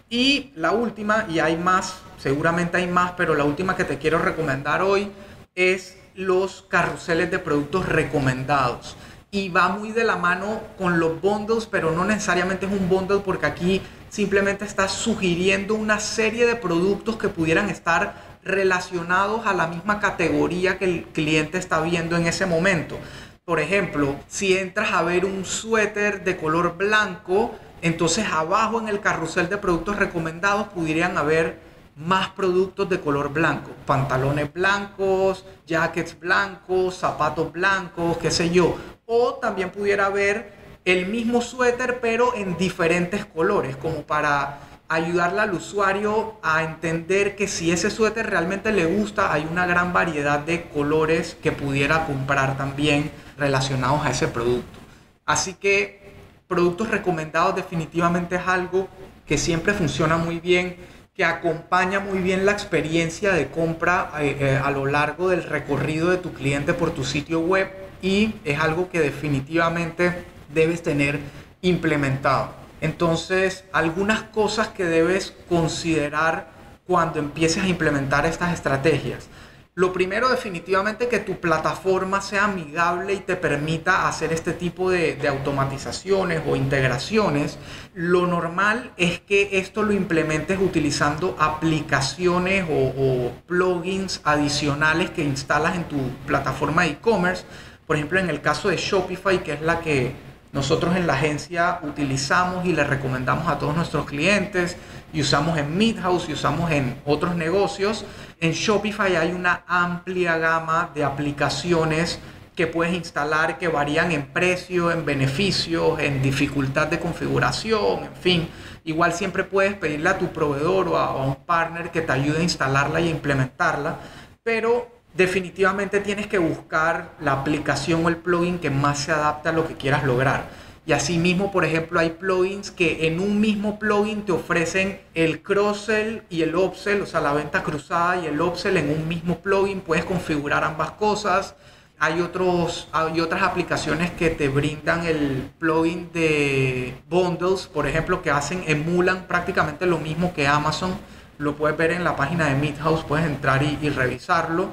Y 0.08 0.50
la 0.56 0.72
última, 0.72 1.26
y 1.28 1.38
hay 1.38 1.56
más, 1.56 1.98
seguramente 2.18 2.76
hay 2.76 2.86
más, 2.86 3.12
pero 3.16 3.34
la 3.34 3.44
última 3.44 3.76
que 3.76 3.84
te 3.84 3.98
quiero 3.98 4.18
recomendar 4.18 4.82
hoy 4.82 5.10
es 5.54 5.96
los 6.14 6.62
carruseles 6.62 7.30
de 7.30 7.38
productos 7.38 7.86
recomendados. 7.86 8.96
Y 9.30 9.48
va 9.48 9.68
muy 9.68 9.92
de 9.92 10.02
la 10.02 10.16
mano 10.16 10.60
con 10.76 10.98
los 10.98 11.20
bundles, 11.20 11.66
pero 11.66 11.92
no 11.92 12.04
necesariamente 12.04 12.66
es 12.66 12.72
un 12.72 12.88
bundle 12.88 13.20
porque 13.20 13.46
aquí 13.46 13.82
simplemente 14.08 14.64
está 14.64 14.88
sugiriendo 14.88 15.74
una 15.74 16.00
serie 16.00 16.46
de 16.46 16.56
productos 16.56 17.16
que 17.16 17.28
pudieran 17.28 17.70
estar 17.70 18.30
relacionados 18.42 19.46
a 19.46 19.54
la 19.54 19.68
misma 19.68 20.00
categoría 20.00 20.78
que 20.78 20.86
el 20.86 21.04
cliente 21.04 21.58
está 21.58 21.80
viendo 21.80 22.16
en 22.16 22.26
ese 22.26 22.46
momento. 22.46 22.98
Por 23.44 23.58
ejemplo, 23.58 24.16
si 24.28 24.56
entras 24.56 24.92
a 24.92 25.02
ver 25.02 25.24
un 25.24 25.44
suéter 25.44 26.24
de 26.24 26.36
color 26.36 26.76
blanco, 26.76 27.52
entonces 27.82 28.26
abajo 28.30 28.78
en 28.80 28.88
el 28.88 29.00
carrusel 29.00 29.48
de 29.48 29.56
productos 29.56 29.96
recomendados 29.96 30.68
pudieran 30.68 31.16
haber 31.16 31.58
más 31.96 32.28
productos 32.30 32.88
de 32.88 33.00
color 33.00 33.32
blanco, 33.32 33.70
pantalones 33.86 34.52
blancos, 34.52 35.44
jackets 35.66 36.18
blancos, 36.20 36.96
zapatos 36.96 37.50
blancos, 37.50 38.18
qué 38.18 38.30
sé 38.30 38.50
yo. 38.50 38.76
O 39.06 39.34
también 39.34 39.70
pudiera 39.70 40.06
haber 40.06 40.52
el 40.84 41.06
mismo 41.06 41.40
suéter 41.40 41.98
pero 42.00 42.34
en 42.36 42.56
diferentes 42.56 43.24
colores, 43.24 43.74
como 43.76 44.02
para 44.02 44.60
ayudarle 44.88 45.40
al 45.40 45.54
usuario 45.54 46.34
a 46.42 46.62
entender 46.64 47.36
que 47.36 47.48
si 47.48 47.70
ese 47.70 47.90
suéter 47.90 48.28
realmente 48.28 48.72
le 48.72 48.86
gusta, 48.86 49.32
hay 49.32 49.46
una 49.50 49.66
gran 49.66 49.92
variedad 49.92 50.40
de 50.40 50.64
colores 50.64 51.36
que 51.42 51.52
pudiera 51.52 52.06
comprar 52.06 52.56
también 52.56 53.10
relacionados 53.40 54.04
a 54.04 54.10
ese 54.10 54.28
producto. 54.28 54.78
Así 55.26 55.54
que 55.54 56.12
productos 56.46 56.88
recomendados 56.88 57.56
definitivamente 57.56 58.36
es 58.36 58.46
algo 58.46 58.88
que 59.26 59.38
siempre 59.38 59.72
funciona 59.72 60.16
muy 60.16 60.38
bien 60.40 60.76
que 61.14 61.24
acompaña 61.24 62.00
muy 62.00 62.18
bien 62.18 62.46
la 62.46 62.52
experiencia 62.52 63.32
de 63.32 63.48
compra 63.48 64.10
eh, 64.20 64.36
eh, 64.40 64.60
a 64.62 64.70
lo 64.70 64.86
largo 64.86 65.28
del 65.28 65.42
recorrido 65.42 66.10
de 66.10 66.16
tu 66.16 66.32
cliente 66.32 66.72
por 66.72 66.92
tu 66.92 67.04
sitio 67.04 67.40
web 67.40 67.68
y 68.00 68.34
es 68.44 68.58
algo 68.58 68.88
que 68.88 69.00
definitivamente 69.00 70.24
debes 70.54 70.82
tener 70.82 71.20
implementado. 71.62 72.52
Entonces, 72.80 73.64
algunas 73.72 74.22
cosas 74.22 74.68
que 74.68 74.84
debes 74.84 75.34
considerar 75.48 76.48
cuando 76.86 77.18
empieces 77.18 77.62
a 77.64 77.68
implementar 77.68 78.24
estas 78.24 78.54
estrategias. 78.54 79.28
Lo 79.76 79.92
primero 79.92 80.28
definitivamente 80.28 81.08
que 81.08 81.20
tu 81.20 81.38
plataforma 81.38 82.20
sea 82.20 82.46
amigable 82.46 83.14
y 83.14 83.20
te 83.20 83.36
permita 83.36 84.08
hacer 84.08 84.32
este 84.32 84.52
tipo 84.52 84.90
de, 84.90 85.16
automatizaciones 85.28 86.42
o 86.44 86.56
integraciones. 86.56 87.56
Lo 87.94 88.26
normal 88.26 88.92
es 88.96 89.20
que 89.20 89.50
esto 89.52 89.84
lo 89.84 89.92
implementes 89.92 90.58
utilizando 90.60 91.36
aplicaciones 91.38 92.66
o, 92.68 92.92
o 92.96 93.32
plugins 93.46 94.20
adicionales 94.24 95.10
que 95.10 95.22
instalas 95.22 95.76
en 95.76 95.84
tu 95.84 95.98
plataforma 96.26 96.82
de 96.82 96.90
e-commerce. 96.90 97.44
Por 97.86 97.94
ejemplo, 97.94 98.18
en 98.18 98.28
el 98.28 98.40
caso 98.40 98.70
de 98.70 98.76
Shopify, 98.76 99.42
que 99.44 99.52
es 99.52 99.62
la 99.62 99.80
que 99.80 100.29
nosotros 100.52 100.96
en 100.96 101.06
la 101.06 101.14
agencia 101.14 101.78
utilizamos 101.82 102.66
y 102.66 102.72
le 102.72 102.82
recomendamos 102.82 103.46
a 103.48 103.58
todos 103.58 103.76
nuestros 103.76 104.04
clientes 104.04 104.76
y 105.12 105.20
usamos 105.20 105.56
en 105.58 105.78
Midhouse 105.78 106.28
y 106.28 106.32
usamos 106.32 106.72
en 106.72 107.00
otros 107.04 107.36
negocios. 107.36 108.04
En 108.40 108.52
Shopify 108.52 109.14
hay 109.14 109.32
una 109.32 109.62
amplia 109.68 110.38
gama 110.38 110.90
de 110.92 111.04
aplicaciones 111.04 112.18
que 112.56 112.66
puedes 112.66 112.92
instalar 112.94 113.58
que 113.58 113.68
varían 113.68 114.12
en 114.12 114.26
precio, 114.26 114.90
en 114.90 115.04
beneficios, 115.04 115.98
en 116.00 116.20
dificultad 116.20 116.88
de 116.88 116.98
configuración, 116.98 118.04
en 118.04 118.16
fin. 118.16 118.48
Igual 118.84 119.12
siempre 119.12 119.44
puedes 119.44 119.74
pedirle 119.74 120.08
a 120.08 120.18
tu 120.18 120.32
proveedor 120.32 120.88
o 120.88 120.98
a, 120.98 121.24
un 121.24 121.36
partner 121.36 121.90
que 121.90 122.02
te 122.02 122.12
ayude 122.12 122.40
a 122.40 122.42
instalarla 122.42 123.00
y 123.00 123.08
a 123.08 123.10
implementarla, 123.10 123.96
pero 124.42 124.99
definitivamente 125.14 126.00
tienes 126.00 126.26
que 126.26 126.38
buscar 126.38 127.10
la 127.20 127.32
aplicación 127.32 128.04
o 128.04 128.08
el 128.08 128.16
plugin 128.16 128.58
que 128.58 128.70
más 128.70 128.98
se 129.00 129.12
adapte 129.12 129.48
a 129.48 129.52
lo 129.52 129.66
que 129.66 129.74
quieras 129.74 130.04
lograr. 130.04 130.44
Y 130.86 130.92
asimismo, 130.92 131.52
por 131.52 131.64
ejemplo, 131.64 132.00
hay 132.00 132.10
plugins 132.10 132.70
que 132.70 133.06
en 133.06 133.20
un 133.20 133.40
mismo 133.40 133.78
plugin 133.78 134.22
te 134.22 134.32
ofrecen 134.32 135.00
el 135.14 135.42
cross-sell 135.42 136.22
y 136.30 136.42
el 136.42 136.56
upsell, 136.56 137.02
o 137.02 137.06
sea, 137.06 137.20
la 137.20 137.32
venta 137.32 137.62
cruzada 137.62 138.16
y 138.16 138.26
el 138.26 138.40
upsell 138.40 138.76
en 138.76 138.90
un 138.90 139.06
mismo 139.06 139.38
plugin. 139.40 139.82
Puedes 139.82 140.04
configurar 140.04 140.64
ambas 140.64 140.92
cosas. 140.92 141.54
Hay, 141.98 142.22
otros, 142.22 142.88
hay 142.92 143.20
otras 143.20 143.42
aplicaciones 143.42 144.10
que 144.12 144.30
te 144.30 144.48
brindan 144.48 145.04
el 145.04 145.50
plugin 145.58 146.10
de 146.14 146.94
bundles, 147.10 147.66
por 147.66 147.86
ejemplo, 147.86 148.22
que 148.22 148.30
hacen, 148.30 148.64
emulan 148.66 149.26
prácticamente 149.28 149.84
lo 149.84 149.98
mismo 149.98 150.32
que 150.32 150.48
Amazon. 150.48 150.94
Lo 151.36 151.56
puedes 151.56 151.76
ver 151.76 151.90
en 151.90 152.04
la 152.04 152.16
página 152.16 152.46
de 152.46 152.54
Midhouse, 152.54 153.04
puedes 153.04 153.26
entrar 153.26 153.62
y 153.62 153.90
revisarlo. 153.90 154.70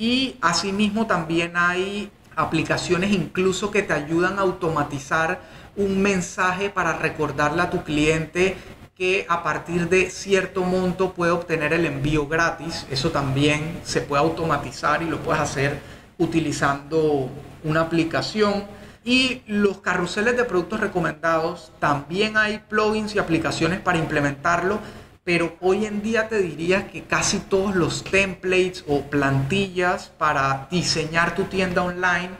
Y 0.00 0.38
asimismo 0.40 1.06
también 1.06 1.58
hay 1.58 2.10
aplicaciones 2.34 3.12
incluso 3.12 3.70
que 3.70 3.82
te 3.82 3.92
ayudan 3.92 4.38
a 4.38 4.42
automatizar 4.42 5.42
un 5.76 6.00
mensaje 6.00 6.70
para 6.70 6.94
recordarle 6.94 7.60
a 7.60 7.68
tu 7.68 7.84
cliente 7.84 8.56
que 8.96 9.26
a 9.28 9.42
partir 9.42 9.90
de 9.90 10.08
cierto 10.08 10.62
monto 10.62 11.12
puede 11.12 11.32
obtener 11.32 11.74
el 11.74 11.84
envío 11.84 12.26
gratis. 12.26 12.86
Eso 12.90 13.10
también 13.10 13.78
se 13.84 14.00
puede 14.00 14.22
automatizar 14.22 15.02
y 15.02 15.06
lo 15.06 15.18
puedes 15.18 15.42
hacer 15.42 15.78
utilizando 16.16 17.28
una 17.62 17.82
aplicación. 17.82 18.64
Y 19.04 19.42
los 19.46 19.80
carruseles 19.80 20.34
de 20.34 20.44
productos 20.44 20.80
recomendados, 20.80 21.72
también 21.78 22.38
hay 22.38 22.62
plugins 22.70 23.14
y 23.14 23.18
aplicaciones 23.18 23.80
para 23.80 23.98
implementarlo 23.98 24.78
pero 25.24 25.56
hoy 25.60 25.86
en 25.86 26.02
día 26.02 26.28
te 26.28 26.38
diría 26.38 26.88
que 26.88 27.02
casi 27.02 27.38
todos 27.38 27.74
los 27.74 28.04
templates 28.04 28.84
o 28.88 29.02
plantillas 29.02 30.10
para 30.18 30.68
diseñar 30.70 31.34
tu 31.34 31.44
tienda 31.44 31.82
online 31.82 32.30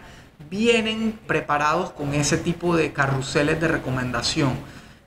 vienen 0.49 1.19
preparados 1.27 1.91
con 1.91 2.15
ese 2.15 2.37
tipo 2.39 2.77
de 2.77 2.93
carruseles 2.93 3.61
de 3.61 3.69
recomendación. 3.69 4.55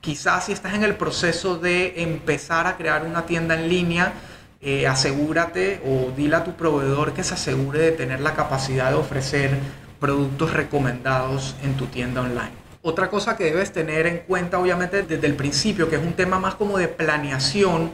Quizás 0.02 0.46
si 0.46 0.52
estás 0.52 0.76
en 0.76 0.84
el 0.84 0.96
proceso 0.96 1.58
de 1.58 2.04
empezar 2.04 2.68
a 2.68 2.78
crear 2.78 3.06
una 3.06 3.26
tienda 3.26 3.56
en 3.56 3.70
línea, 3.70 4.14
eh, 4.62 4.88
asegúrate 4.88 5.82
o 5.86 6.12
dile 6.16 6.38
a 6.38 6.44
tu 6.44 6.54
proveedor 6.54 7.14
que 7.14 7.24
se 7.24 7.34
asegure 7.34 7.80
de 7.80 7.92
tener 7.92 8.22
la 8.22 8.34
capacidad 8.34 8.92
de 8.92 8.96
ofrecer 8.96 9.58
productos 10.00 10.54
recomendados 10.54 11.56
en 11.64 11.76
tu 11.76 11.88
tienda 11.88 12.22
online. 12.22 12.63
Otra 12.86 13.10
cosa 13.10 13.38
que 13.38 13.46
debes 13.46 13.72
tener 13.72 14.06
en 14.08 14.18
cuenta, 14.28 14.60
obviamente, 14.60 15.04
desde 15.04 15.26
el 15.26 15.36
principio, 15.36 15.90
que 15.90 15.96
es 15.96 16.02
un 16.02 16.14
tema 16.14 16.38
más 16.38 16.56
como 16.56 16.78
de 16.78 16.90
planeación, 16.90 17.92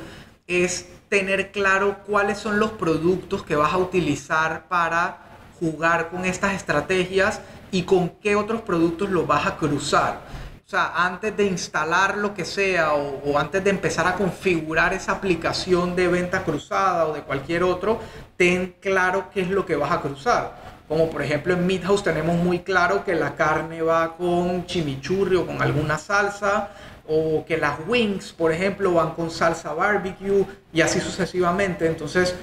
es 0.48 0.88
tener 1.10 1.52
claro 1.52 2.00
cuáles 2.08 2.40
son 2.40 2.58
los 2.58 2.72
productos 2.72 3.44
que 3.44 3.56
vas 3.56 3.72
a 3.72 3.78
utilizar 3.78 4.68
para 4.68 5.20
jugar 5.60 6.10
con 6.10 6.26
estas 6.26 6.56
estrategias 6.56 7.40
y 7.70 7.84
con 7.84 8.10
qué 8.10 8.36
otros 8.36 8.62
productos 8.62 9.12
los 9.12 9.28
vas 9.28 9.46
a 9.46 9.58
cruzar. 9.58 10.22
O 10.66 10.70
sea, 10.70 10.92
antes 10.96 11.38
de 11.38 11.46
instalar 11.46 12.18
lo 12.18 12.34
que 12.34 12.44
sea 12.44 12.94
o, 12.94 13.38
antes 13.38 13.64
de 13.64 13.70
empezar 13.70 14.08
a 14.08 14.16
configurar 14.16 14.94
esa 14.94 15.12
aplicación 15.12 15.96
de 15.96 16.08
venta 16.08 16.44
cruzada 16.44 17.06
o 17.06 17.14
de 17.14 17.22
cualquier 17.22 17.62
otro, 17.62 18.00
ten 18.38 18.76
claro 18.82 19.30
qué 19.32 19.42
es 19.42 19.52
lo 19.52 19.68
que 19.68 19.76
vas 19.76 19.92
a 19.92 20.02
cruzar. 20.02 20.59
Como 20.90 21.10
por 21.10 21.22
ejemplo 21.22 21.54
en 21.54 21.66
Midhouse 21.66 22.04
tenemos 22.04 22.36
muy 22.36 22.60
claro 22.60 23.06
que 23.06 23.16
la 23.16 23.36
carne 23.36 23.82
va 23.82 24.18
con 24.18 24.66
chimichurri 24.66 25.38
o 25.38 25.46
con 25.46 25.62
alguna 25.62 25.98
salsa, 25.98 26.72
o 27.08 27.46
que 27.46 27.58
las 27.58 27.80
wings, 27.88 28.34
por 28.34 28.52
ejemplo, 28.52 28.94
van 28.94 29.12
con 29.12 29.32
salsa 29.32 29.74
barbecue 29.74 30.46
y 30.74 30.82
así 30.82 31.00
sucesivamente. 31.00 31.88
Entonces, 31.88 32.36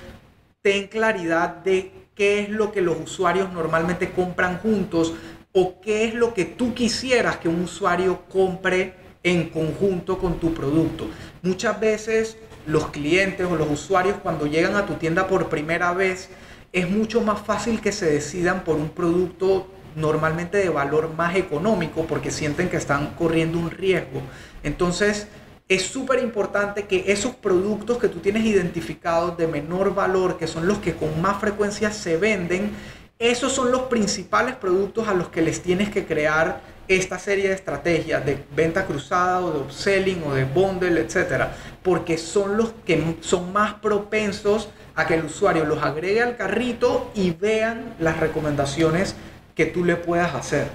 ten 0.63 0.87
claridad 0.87 1.57
de 1.57 1.93
qué 2.15 2.41
es 2.41 2.49
lo 2.49 2.73
que 2.73 2.81
los 2.81 2.99
usuarios 2.99 3.53
normalmente 3.53 4.11
compran 4.11 4.59
juntos 4.59 5.13
o 5.53 5.81
qué 5.81 6.05
es 6.05 6.15
lo 6.15 6.35
que 6.35 6.45
tú 6.45 6.75
quisieras 6.75 7.37
que 7.37 7.49
un 7.49 7.63
usuario 7.63 8.23
compre 8.29 8.95
en 9.23 9.51
conjunto 9.51 10.19
con 10.19 10.39
tu 10.41 10.55
producto. 10.55 11.09
Muchas 11.43 11.79
veces 11.79 12.37
los 12.67 12.89
clientes 12.89 13.47
o 13.47 13.57
los 13.57 13.71
usuarios 13.71 14.17
cuando 14.23 14.47
llegan 14.47 14.77
a 14.77 14.87
tu 14.87 14.95
tienda 14.95 15.27
por 15.29 15.49
primera 15.49 15.93
vez 15.93 16.29
es 16.77 16.91
mucho 16.91 17.23
más 17.23 17.41
fácil 17.41 17.81
que 17.81 17.91
se 17.91 18.05
decidan 18.05 18.63
por 18.63 18.77
un 18.77 18.91
producto 18.91 19.67
normalmente 19.95 20.59
de 20.59 20.69
valor 20.69 21.11
más 21.17 21.35
económico 21.35 22.05
porque 22.07 22.31
sienten 22.31 22.69
que 22.69 22.77
están 22.77 23.15
corriendo 23.15 23.59
un 23.59 23.71
riesgo. 23.71 24.21
Entonces, 24.63 25.27
es 25.71 25.85
súper 25.87 26.23
importante 26.23 26.85
que 26.85 27.05
esos 27.07 27.35
productos 27.35 27.97
que 27.97 28.11
tú 28.11 28.19
tienes 28.19 28.45
identificados 28.45 29.39
de 29.39 29.47
menor 29.47 29.95
valor, 29.95 30.37
que 30.37 30.47
son 30.47 30.69
los 30.69 30.77
que 30.77 30.95
con 30.95 31.19
más 31.23 31.41
frecuencia 31.41 31.91
se 31.93 32.19
venden, 32.19 32.73
esos 33.19 33.55
son 33.55 33.73
los 33.73 33.85
principales 33.85 34.55
productos 34.55 35.09
a 35.09 35.15
los 35.15 35.29
que 35.29 35.41
les 35.41 35.63
tienes 35.63 35.89
que 35.89 36.05
crear 36.05 36.61
esta 36.89 37.19
serie 37.19 37.49
de 37.49 37.55
estrategias 37.55 38.27
de 38.27 38.45
venta 38.55 38.85
cruzada 38.85 39.41
o 39.41 39.51
de 39.51 39.61
upselling 39.61 40.23
o 40.25 40.35
de 40.35 40.45
bundle, 40.45 41.01
etcétera, 41.01 41.57
porque 41.83 42.19
son 42.19 42.59
los 42.59 42.75
que 42.85 43.17
son 43.23 43.51
más 43.55 43.73
propensos 43.75 44.69
a 44.97 45.07
que 45.07 45.15
el 45.15 45.27
usuario 45.27 45.65
los 45.65 45.83
agregue 45.83 46.23
al 46.23 46.37
carrito 46.37 47.11
y 47.15 47.31
vean 47.31 47.95
las 48.01 48.19
recomendaciones 48.19 49.15
que 49.55 49.67
tú 49.67 49.85
le 49.85 49.97
puedas 49.97 50.35
hacer. 50.35 50.69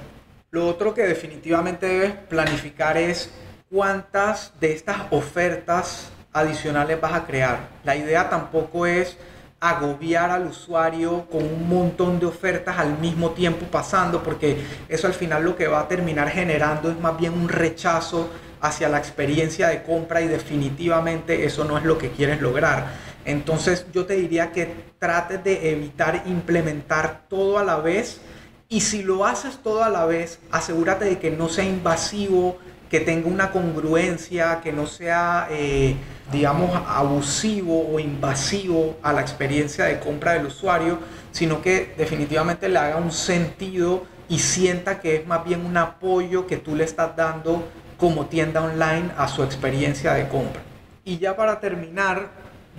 Lo 0.52 0.68
otro 0.68 0.94
que 0.94 1.04
definitivamente 1.04 1.88
debes 1.88 2.14
planificar 2.30 2.98
es 2.98 3.32
cuántas 3.70 4.54
de 4.60 4.74
estas 4.74 4.98
ofertas 5.10 6.12
adicionales 6.34 7.02
vas 7.02 7.14
a 7.14 7.26
crear. 7.26 7.70
La 7.84 7.96
idea 7.96 8.30
tampoco 8.30 8.86
es 8.86 9.18
agobiar 9.60 10.32
al 10.32 10.48
usuario 10.48 11.28
con 11.32 11.44
un 11.44 11.70
montón 11.70 12.20
de 12.20 12.26
ofertas 12.26 12.78
al 12.80 12.98
mismo 13.00 13.32
tiempo 13.32 13.66
pasando, 13.68 14.24
porque 14.24 14.58
eso 14.90 15.08
al 15.08 15.14
final 15.14 15.44
lo 15.44 15.56
que 15.56 15.68
va 15.68 15.82
a 15.82 15.88
terminar 15.88 16.30
generando 16.30 16.90
es 16.90 17.00
más 17.00 17.18
bien 17.18 17.34
un 17.34 17.48
rechazo 17.48 18.30
hacia 18.60 18.90
la 18.90 18.98
experiencia 18.98 19.68
de 19.68 19.84
compra 19.84 20.22
y 20.22 20.28
definitivamente 20.28 21.46
eso 21.46 21.64
no 21.64 21.78
es 21.78 21.84
lo 21.84 21.98
que 21.98 22.10
quieres 22.10 22.42
lograr. 22.42 23.11
Entonces 23.26 23.86
yo 23.94 24.06
te 24.06 24.16
diría 24.16 24.52
que 24.52 24.74
trates 25.00 25.44
de 25.44 25.72
evitar 25.72 26.24
implementar 26.26 27.22
todo 27.30 27.60
a 27.60 27.64
la 27.64 27.78
vez 27.78 28.22
y 28.70 28.82
si 28.82 29.04
lo 29.04 29.26
haces 29.26 29.60
todo 29.62 29.84
a 29.84 29.90
la 29.90 30.06
vez, 30.06 30.40
asegúrate 30.50 31.06
de 31.06 31.20
que 31.20 31.30
no 31.30 31.50
sea 31.50 31.66
invasivo, 31.66 32.58
que 32.90 33.00
tenga 33.00 33.28
una 33.28 33.52
congruencia, 33.52 34.62
que 34.62 34.72
no 34.72 34.88
sea, 34.88 35.48
eh, 35.52 35.96
digamos, 36.32 36.72
abusivo 36.88 37.90
o 37.94 38.00
invasivo 38.00 38.98
a 39.04 39.14
la 39.14 39.22
experiencia 39.22 39.86
de 39.86 40.00
compra 40.00 40.34
del 40.34 40.46
usuario, 40.46 41.00
sino 41.32 41.62
que 41.62 41.94
definitivamente 41.98 42.70
le 42.70 42.80
haga 42.80 42.98
un 42.98 43.12
sentido 43.12 44.04
y 44.30 44.40
sienta 44.40 45.02
que 45.02 45.18
es 45.18 45.28
más 45.28 45.44
bien 45.44 45.66
un 45.66 45.76
apoyo 45.76 46.48
que 46.48 46.56
tú 46.56 46.76
le 46.76 46.86
estás 46.86 47.16
dando 47.16 47.68
como 47.98 48.28
tienda 48.28 48.62
online 48.62 49.12
a 49.18 49.28
su 49.28 49.44
experiencia 49.44 50.14
de 50.14 50.30
compra. 50.30 50.62
Y 51.04 51.18
ya 51.18 51.36
para 51.36 51.60
terminar, 51.60 52.30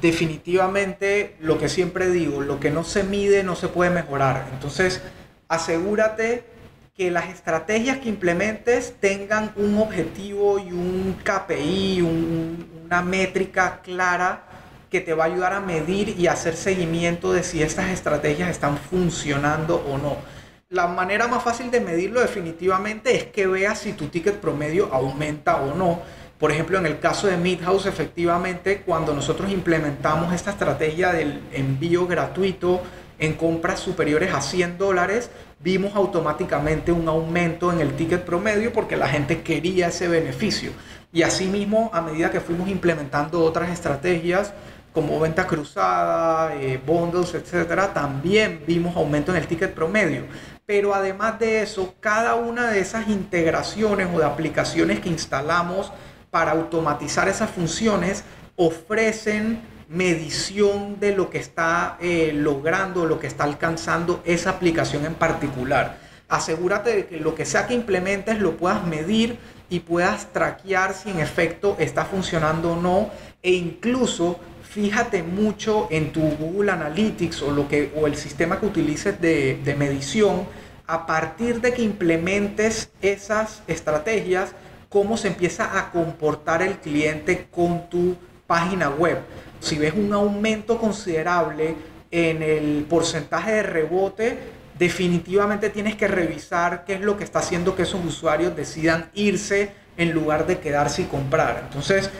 definitivamente 0.02 1.36
lo 1.40 1.58
que 1.58 1.68
siempre 1.68 2.10
digo, 2.10 2.42
lo 2.42 2.60
que 2.60 2.70
no 2.70 2.84
se 2.84 3.04
mide 3.04 3.44
no 3.44 3.54
se 3.54 3.68
puede 3.68 3.90
mejorar. 3.90 4.48
Entonces, 4.52 5.00
asegúrate 5.48 6.44
que 6.94 7.10
las 7.10 7.30
estrategias 7.30 7.98
que 7.98 8.08
implementes 8.10 8.96
tengan 9.00 9.52
un 9.56 9.78
objetivo 9.78 10.58
y 10.58 10.72
un 10.72 11.16
KPI, 11.22 12.02
una 12.02 13.00
métrica 13.00 13.80
clara 13.80 14.44
que 14.90 15.00
te 15.00 15.14
va 15.14 15.24
a 15.24 15.26
ayudar 15.28 15.54
a 15.54 15.60
medir 15.60 16.10
y 16.18 16.26
hacer 16.26 16.54
seguimiento 16.54 17.32
de 17.32 17.44
si 17.44 17.62
estas 17.62 17.88
estrategias 17.88 18.50
están 18.50 18.76
funcionando 18.76 19.76
o 19.76 19.96
no. 19.96 20.16
La 20.68 20.86
manera 20.86 21.28
más 21.28 21.42
fácil 21.42 21.70
de 21.70 21.80
medirlo 21.80 22.20
definitivamente 22.20 23.14
es 23.14 23.24
que 23.24 23.46
veas 23.46 23.78
si 23.78 23.92
tu 23.92 24.08
ticket 24.08 24.36
promedio 24.36 24.92
aumenta 24.92 25.56
o 25.62 25.74
no. 25.74 26.02
Por 26.42 26.50
ejemplo, 26.50 26.76
en 26.76 26.86
el 26.86 26.98
caso 26.98 27.28
de 27.28 27.36
Midhouse, 27.36 27.86
efectivamente, 27.86 28.82
cuando 28.84 29.14
nosotros 29.14 29.48
implementamos 29.52 30.34
esta 30.34 30.50
estrategia 30.50 31.12
del 31.12 31.40
envío 31.52 32.08
gratuito 32.08 32.82
en 33.20 33.34
compras 33.34 33.78
superiores 33.78 34.34
a 34.34 34.40
100 34.40 34.76
dólares, 34.76 35.30
vimos 35.60 35.94
automáticamente 35.94 36.90
un 36.90 37.06
aumento 37.06 37.72
en 37.72 37.80
el 37.80 37.94
ticket 37.94 38.24
promedio 38.24 38.72
porque 38.72 38.96
la 38.96 39.06
gente 39.06 39.42
quería 39.42 39.86
ese 39.86 40.08
beneficio. 40.08 40.72
Y 41.12 41.22
asimismo, 41.22 41.92
a 41.94 42.00
medida 42.00 42.32
que 42.32 42.40
fuimos 42.40 42.68
implementando 42.68 43.44
otras 43.44 43.70
estrategias 43.70 44.52
como 44.92 45.20
venta 45.20 45.46
cruzada, 45.46 46.56
eh, 46.56 46.80
bundles, 46.84 47.34
etcétera, 47.34 47.94
también 47.94 48.64
vimos 48.66 48.96
aumento 48.96 49.30
en 49.30 49.38
el 49.38 49.46
ticket 49.46 49.72
promedio. 49.72 50.24
Pero 50.66 50.92
además 50.92 51.38
de 51.38 51.62
eso, 51.62 51.94
cada 52.00 52.34
una 52.34 52.68
de 52.68 52.80
esas 52.80 53.06
integraciones 53.06 54.08
o 54.12 54.18
de 54.18 54.24
aplicaciones 54.24 54.98
que 54.98 55.08
instalamos 55.08 55.92
para 56.32 56.52
automatizar 56.52 57.28
esas 57.28 57.50
funciones 57.50 58.24
ofrecen 58.56 59.60
medición 59.90 60.98
de 60.98 61.14
lo 61.14 61.28
que 61.28 61.36
está 61.36 61.98
eh, 62.00 62.32
logrando, 62.34 63.04
lo 63.04 63.20
que 63.20 63.26
está 63.26 63.44
alcanzando 63.44 64.22
esa 64.24 64.48
aplicación 64.48 65.04
en 65.04 65.12
particular. 65.12 65.98
Asegúrate 66.30 66.96
de 66.96 67.06
que 67.06 67.20
lo 67.20 67.34
que 67.34 67.44
sea 67.44 67.66
que 67.66 67.74
implementes 67.74 68.40
lo 68.40 68.56
puedas 68.56 68.82
medir 68.86 69.36
y 69.68 69.80
puedas 69.80 70.32
traquear 70.32 70.94
si 70.94 71.10
en 71.10 71.20
efecto 71.20 71.76
está 71.78 72.06
funcionando 72.06 72.72
o 72.72 72.76
no 72.76 73.10
e 73.42 73.52
incluso 73.52 74.40
fíjate 74.62 75.22
mucho 75.22 75.86
en 75.90 76.12
tu 76.12 76.22
Google 76.22 76.72
Analytics 76.72 77.42
o, 77.42 77.50
lo 77.50 77.68
que, 77.68 77.92
o 77.94 78.06
el 78.06 78.16
sistema 78.16 78.58
que 78.58 78.64
utilices 78.64 79.20
de, 79.20 79.60
de 79.62 79.74
medición 79.74 80.46
a 80.86 81.04
partir 81.04 81.60
de 81.60 81.74
que 81.74 81.82
implementes 81.82 82.90
esas 83.02 83.62
estrategias, 83.66 84.54
cómo 84.92 85.16
se 85.16 85.28
empieza 85.28 85.78
a 85.78 85.90
comportar 85.90 86.62
el 86.62 86.78
cliente 86.78 87.48
con 87.50 87.88
tu 87.88 88.14
página 88.46 88.90
web 88.90 89.18
si 89.62 89.78
ves 89.78 89.94
un 89.94 90.12
aumento 90.12 90.76
considerable 90.76 91.76
en 92.10 92.42
el 92.42 92.84
porcentaje 92.90 93.52
de 93.52 93.62
rebote, 93.62 94.38
definitivamente 94.76 95.70
tienes 95.70 95.94
que 95.94 96.08
revisar 96.08 96.84
qué 96.84 96.94
es 96.94 97.00
lo 97.00 97.16
que 97.16 97.22
está 97.22 97.38
haciendo 97.38 97.76
que 97.76 97.82
esos 97.82 98.04
usuarios 98.04 98.56
decidan 98.56 99.08
irse 99.14 99.72
en 99.96 100.12
lugar 100.12 100.46
de 100.46 100.58
quedarse 100.58 101.02
y 101.02 101.04
comprar. 101.04 101.62
Entonces, 101.66 102.10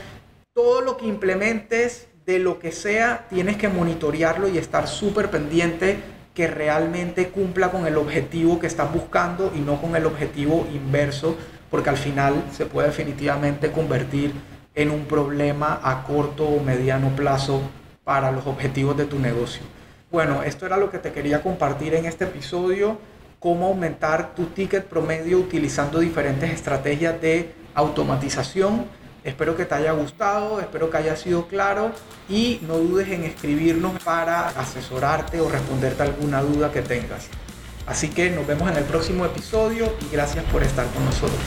todo 0.53 0.79
lo 0.79 0.95
que 0.95 1.05
implementes 1.05 2.07
de 2.25 2.39
lo 2.39 2.59
que 2.59 2.71
sea, 2.71 3.27
tienes 3.29 3.57
que 3.57 3.67
monitorearlo 3.67 4.47
y 4.47 4.57
estar 4.57 4.87
súper 4.87 5.29
pendiente 5.29 5.97
que 6.33 6.47
realmente 6.47 7.27
cumpla 7.27 7.71
con 7.71 7.85
el 7.85 7.97
objetivo 7.97 8.57
que 8.57 8.67
estás 8.67 8.91
buscando 8.91 9.51
y 9.53 9.59
no 9.59 9.81
con 9.81 9.97
el 9.97 10.05
objetivo 10.05 10.65
inverso, 10.73 11.35
porque 11.73 11.89
al 11.89 11.97
final 11.97 12.35
se 12.55 12.67
puede 12.67 12.89
definitivamente 12.89 13.71
convertir 13.71 14.31
en 14.75 14.91
un 14.91 15.05
problema 15.05 15.79
a 15.81 16.03
corto 16.03 16.45
o 16.45 16.63
mediano 16.63 17.09
plazo 17.15 17.63
para 18.03 18.31
los 18.31 18.45
objetivos 18.45 18.95
de 18.95 19.05
tu 19.05 19.17
negocio. 19.17 19.63
Bueno, 20.11 20.43
esto 20.43 20.67
era 20.67 20.77
lo 20.77 20.91
que 20.91 20.99
te 20.99 21.11
quería 21.11 21.41
compartir 21.41 21.95
en 21.95 22.05
este 22.05 22.25
episodio, 22.25 22.99
cómo 23.39 23.65
aumentar 23.65 24.35
tu 24.35 24.45
ticket 24.45 24.85
promedio 24.85 25.39
utilizando 25.39 25.97
diferentes 25.97 26.51
estrategias 26.51 27.19
de 27.19 27.55
automatización. 27.73 28.85
Espero 29.23 29.57
que 29.57 29.65
te 29.65 29.73
haya 29.73 29.93
gustado, 29.93 30.59
espero 30.59 30.91
que 30.91 30.97
haya 30.97 31.15
sido 31.15 31.47
claro 31.47 31.89
y 32.29 32.59
no 32.67 32.77
dudes 32.77 33.09
en 33.09 33.23
escribirnos 33.23 33.93
para 34.03 34.49
asesorarte 34.49 35.41
o 35.41 35.49
responderte 35.49 36.03
alguna 36.03 36.43
duda 36.43 36.71
que 36.71 36.83
tengas. 36.83 37.29
Así 37.85 38.09
que 38.09 38.29
nos 38.29 38.47
vemos 38.47 38.69
en 38.71 38.77
el 38.77 38.83
próximo 38.85 39.25
episodio 39.25 39.93
y 40.01 40.13
gracias 40.13 40.45
por 40.45 40.63
estar 40.63 40.85
con 40.93 41.03
nosotros. 41.05 41.39